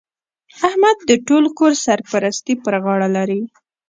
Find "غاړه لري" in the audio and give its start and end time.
2.83-3.41